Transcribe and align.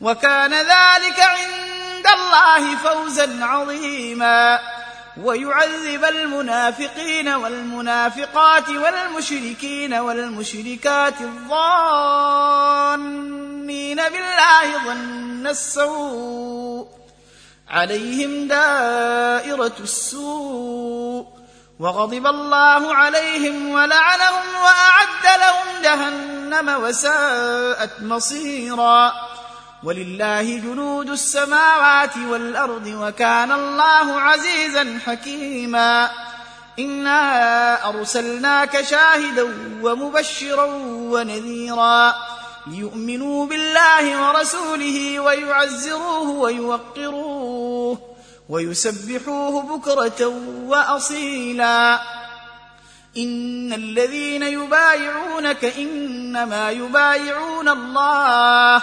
وكان 0.00 0.54
ذلك 0.54 1.20
عند 1.20 2.06
الله 2.06 2.76
فوزا 2.76 3.44
عظيما 3.44 4.58
ويعذب 5.22 6.04
المنافقين 6.04 7.28
والمنافقات 7.28 8.68
والمشركين 8.68 9.94
والمشركات 9.94 11.20
الظانين 11.20 13.96
بالله 13.96 14.84
ظن 14.84 15.46
السوء 15.46 16.88
عليهم 17.70 18.48
دائره 18.48 19.72
السوء 19.80 21.26
وغضب 21.80 22.26
الله 22.26 22.94
عليهم 22.94 23.68
ولعنهم 23.70 24.46
واعد 24.64 25.38
لهم 25.40 25.82
جهنم 25.82 26.78
وساءت 26.82 28.00
مصيرا 28.02 29.12
ولله 29.86 30.42
جنود 30.58 31.10
السماوات 31.10 32.16
والارض 32.30 32.86
وكان 33.02 33.52
الله 33.52 34.20
عزيزا 34.20 34.98
حكيما 35.06 36.10
انا 36.78 37.88
ارسلناك 37.88 38.82
شاهدا 38.82 39.42
ومبشرا 39.82 40.64
ونذيرا 40.86 42.14
ليؤمنوا 42.66 43.46
بالله 43.46 44.28
ورسوله 44.28 45.20
ويعزروه 45.20 46.28
ويوقروه 46.30 47.98
ويسبحوه 48.48 49.62
بكره 49.62 50.32
واصيلا 50.66 52.00
ان 53.16 53.72
الذين 53.72 54.42
يبايعونك 54.42 55.64
انما 55.64 56.70
يبايعون 56.70 57.68
الله 57.68 58.82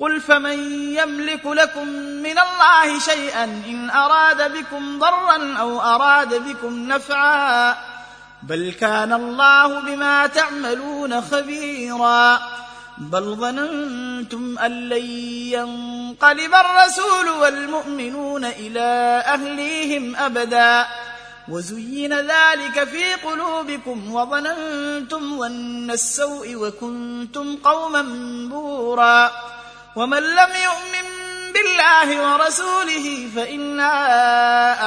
قل 0.00 0.20
فمن 0.20 0.58
يملك 0.94 1.46
لكم 1.46 1.88
من 1.98 2.38
الله 2.38 2.98
شيئا 2.98 3.44
ان 3.44 3.90
اراد 3.90 4.52
بكم 4.52 4.98
ضرا 4.98 5.56
او 5.60 5.80
اراد 5.80 6.34
بكم 6.48 6.72
نفعا 6.74 7.76
بل 8.42 8.74
كان 8.80 9.12
الله 9.12 9.80
بما 9.80 10.26
تعملون 10.26 11.20
خبيرا 11.20 12.40
بل 12.98 13.34
ظننتم 13.36 14.58
ان 14.58 14.88
لن 14.88 15.06
ينقلب 15.52 16.54
الرسول 16.54 17.28
والمؤمنون 17.28 18.44
الى 18.44 18.84
اهليهم 19.26 20.16
ابدا 20.16 20.86
وزين 21.48 22.12
ذلك 22.14 22.84
في 22.84 23.14
قلوبكم 23.14 24.14
وظننتم 24.14 25.38
ظن 25.38 25.90
السوء 25.90 26.54
وكنتم 26.56 27.56
قوما 27.56 28.02
بورا 28.50 29.30
ومن 29.98 30.22
لم 30.22 30.48
يؤمن 30.64 31.08
بالله 31.52 32.32
ورسوله 32.32 33.28
فإنا 33.36 33.92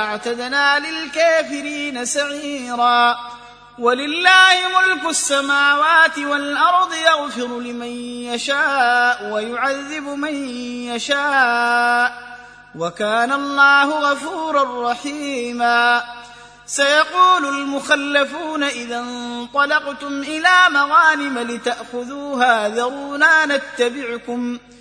أعتدنا 0.04 0.80
للكافرين 0.80 2.06
سعيرا 2.06 3.18
ولله 3.80 4.52
ملك 4.82 5.10
السماوات 5.10 6.18
والأرض 6.20 6.94
يغفر 6.94 7.60
لمن 7.60 7.92
يشاء 8.26 9.32
ويعذب 9.34 10.04
من 10.04 10.50
يشاء 10.86 12.14
وكان 12.78 13.32
الله 13.32 14.12
غفورا 14.12 14.92
رحيما 14.92 16.04
سيقول 16.66 17.46
المخلفون 17.46 18.64
إذا 18.64 19.00
انطلقتم 19.00 20.22
إلى 20.22 20.56
مغانم 20.70 21.40
لتأخذوها 21.40 22.68
ذرونا 22.70 23.46
نتبعكم 23.46 24.58
ۖ 24.78 24.81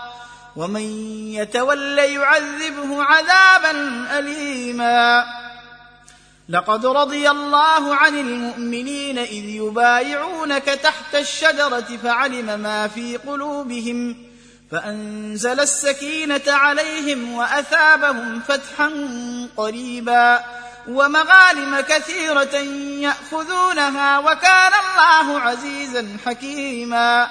ومن 0.55 0.81
يتول 1.35 1.97
يعذبه 1.99 3.03
عذابا 3.03 3.71
اليما 4.19 5.23
لقد 6.49 6.85
رضي 6.85 7.29
الله 7.29 7.95
عن 7.95 8.19
المؤمنين 8.19 9.17
اذ 9.19 9.45
يبايعونك 9.45 10.63
تحت 10.65 11.15
الشجره 11.15 11.97
فعلم 12.03 12.59
ما 12.59 12.87
في 12.87 13.17
قلوبهم 13.17 14.15
فانزل 14.71 15.59
السكينه 15.59 16.41
عليهم 16.47 17.33
واثابهم 17.33 18.39
فتحا 18.39 18.91
قريبا 19.57 20.39
ومغالم 20.87 21.79
كثيره 21.79 22.55
ياخذونها 23.01 24.19
وكان 24.19 24.71
الله 24.91 25.39
عزيزا 25.39 26.17
حكيما 26.25 27.27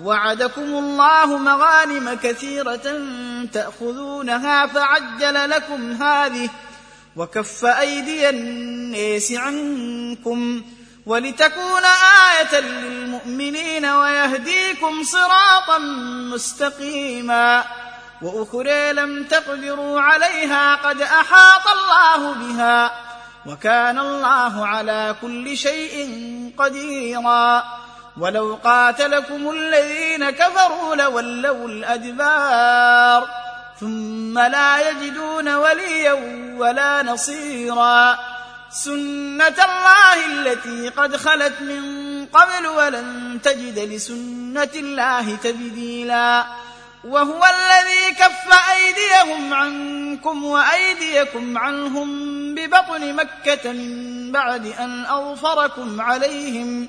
وعدكم 0.00 0.62
الله 0.62 1.36
مغانم 1.38 2.14
كثيرة 2.22 2.92
تأخذونها 3.52 4.66
فعجل 4.66 5.50
لكم 5.50 5.92
هذه 6.02 6.48
وكف 7.16 7.64
أيدي 7.64 8.28
الناس 8.28 9.32
عنكم 9.32 10.62
ولتكون 11.06 11.84
آية 12.38 12.60
للمؤمنين 12.60 13.86
ويهديكم 13.86 15.02
صراطا 15.04 15.78
مستقيما 16.34 17.64
وأخرى 18.22 18.92
لم 18.92 19.24
تقدروا 19.24 20.00
عليها 20.00 20.74
قد 20.74 21.00
أحاط 21.02 21.62
الله 21.68 22.32
بها 22.32 22.90
وكان 23.46 23.98
الله 23.98 24.66
على 24.66 25.16
كل 25.22 25.56
شيء 25.56 26.08
قديرا 26.58 27.62
ولو 28.16 28.54
قاتلكم 28.64 29.50
الذين 29.50 30.30
كفروا 30.30 30.94
لولوا 30.96 31.68
الادبار 31.68 33.28
ثم 33.80 34.38
لا 34.38 34.90
يجدون 34.90 35.54
وليا 35.54 36.12
ولا 36.58 37.02
نصيرا 37.02 38.18
سنه 38.70 39.46
الله 39.46 40.26
التي 40.26 40.88
قد 40.88 41.16
خلت 41.16 41.60
من 41.60 42.26
قبل 42.26 42.66
ولن 42.66 43.38
تجد 43.42 43.78
لسنه 43.78 44.70
الله 44.74 45.36
تبديلا 45.36 46.46
وهو 47.04 47.44
الذي 47.44 48.14
كف 48.14 48.60
ايديهم 48.72 49.54
عنكم 49.54 50.44
وايديكم 50.44 51.58
عنهم 51.58 52.08
ببطن 52.54 53.14
مكه 53.16 53.72
من 53.72 54.32
بعد 54.32 54.66
ان 54.66 55.04
اظفركم 55.04 56.00
عليهم 56.00 56.88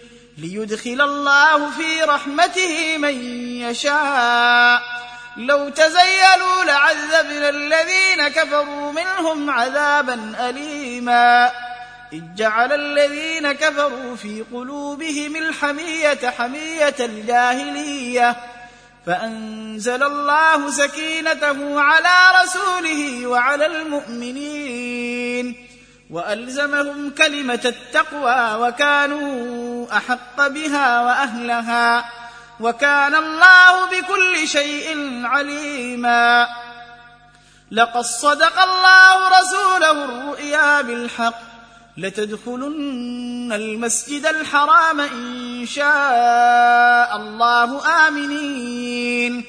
ليدخل 0.41 1.01
الله 1.01 1.71
في 1.71 2.01
رحمته 2.03 2.97
من 2.97 3.43
يشاء 3.61 4.81
لو 5.37 5.69
تزيلوا 5.69 6.63
لعذبنا 6.65 7.49
الذين 7.49 8.27
كفروا 8.27 8.91
منهم 8.91 9.49
عذابا 9.49 10.35
اليما 10.49 11.51
اذ 12.13 12.21
جعل 12.35 12.73
الذين 12.73 13.51
كفروا 13.51 14.15
في 14.15 14.43
قلوبهم 14.53 15.35
الحميه 15.35 16.29
حميه 16.37 16.95
الجاهليه 16.99 18.35
فانزل 19.05 20.03
الله 20.03 20.71
سكينته 20.71 21.81
على 21.81 22.17
رسوله 22.43 23.27
وعلى 23.27 23.65
المؤمنين 23.65 25.70
والزمهم 26.11 27.09
كلمه 27.17 27.59
التقوى 27.65 28.67
وكانوا 28.67 29.87
احق 29.97 30.47
بها 30.47 31.01
واهلها 31.01 32.05
وكان 32.59 33.15
الله 33.15 33.85
بكل 33.89 34.47
شيء 34.47 35.19
عليما 35.25 36.47
لقد 37.71 38.01
صدق 38.03 38.61
الله 38.61 39.39
رسوله 39.39 39.91
الرؤيا 40.05 40.81
بالحق 40.81 41.39
لتدخلن 41.97 43.53
المسجد 43.53 44.25
الحرام 44.25 44.99
ان 44.99 45.65
شاء 45.67 47.17
الله 47.17 47.87
امنين 48.07 49.45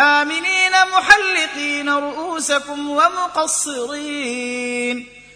امنين 0.00 0.72
محلقين 0.94 1.88
رؤوسكم 1.88 2.88
ومقصرين 2.90 5.06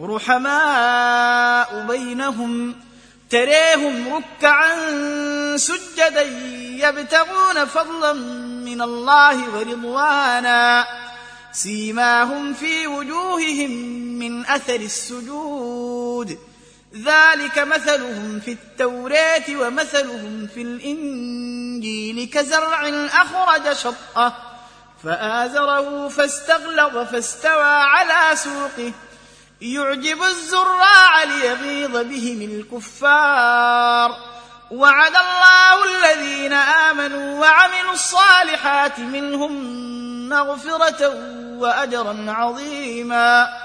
رحماء 0.00 1.86
بينهم 1.88 2.74
تريهم 3.30 4.14
ركعا 4.38 4.76
سجدا 5.56 6.22
يبتغون 6.88 7.64
فضلا 7.64 8.12
من 8.64 8.82
الله 8.82 9.54
ورضوانا 9.54 10.86
سيماهم 11.52 12.54
في 12.54 12.86
وجوههم 12.86 13.70
من 14.18 14.46
اثر 14.46 14.74
السجود 14.74 16.38
ذلك 17.04 17.58
مثلهم 17.58 18.40
في 18.44 18.52
التوراه 18.52 19.44
ومثلهم 19.66 20.48
في 20.54 20.62
الانجيل 20.62 22.28
كزرع 22.28 22.88
اخرج 23.06 23.72
شطه 23.76 24.36
فازره 25.04 26.08
فاستغلظ 26.08 26.96
فاستوى 27.08 27.64
على 27.64 28.36
سوقه 28.36 28.92
يعجب 29.62 30.22
الزراع 30.22 31.24
ليغيظ 31.24 31.96
بهم 31.96 32.42
الكفار 32.42 34.10
وعد 34.70 35.12
الله 35.16 35.84
الذين 35.84 36.52
امنوا 36.52 37.40
وعملوا 37.40 37.92
الصالحات 37.92 38.98
منهم 38.98 39.54
مغفره 40.28 41.14
واجرا 41.58 42.16
عظيما 42.28 43.61